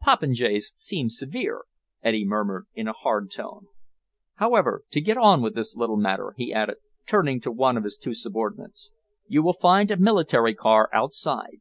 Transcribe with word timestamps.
"Popinjays 0.00 0.72
seems 0.76 1.18
severe," 1.18 1.64
Eddy 2.02 2.24
murmured, 2.24 2.64
in 2.72 2.88
a 2.88 2.94
hard 2.94 3.30
tone. 3.30 3.66
"However, 4.36 4.84
to 4.92 5.00
get 5.02 5.18
on 5.18 5.42
with 5.42 5.54
this 5.54 5.76
little 5.76 5.98
matter," 5.98 6.32
he 6.38 6.54
added, 6.54 6.76
turning 7.04 7.38
to 7.42 7.52
one 7.52 7.76
of 7.76 7.84
his 7.84 7.98
two 7.98 8.14
subordinates. 8.14 8.90
"You 9.26 9.42
will 9.42 9.52
find 9.52 9.90
a 9.90 9.98
military 9.98 10.54
car 10.54 10.88
outside. 10.94 11.58